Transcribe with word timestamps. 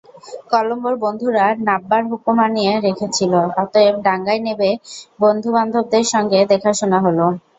কলম্বোর 0.51 0.95
বন্ধুরা 1.03 1.45
নাববার 1.67 2.01
হুকুম 2.09 2.37
আনিয়ে 2.45 2.73
রেখেছিল, 2.85 3.33
অতএব 3.61 3.95
ডাঙায় 4.05 4.41
নেবে 4.47 4.69
বন্ধু-বান্ধবদের 5.19 6.05
সঙ্গে 6.13 6.39
দেখাশুনা 6.51 6.97
হল। 7.05 7.19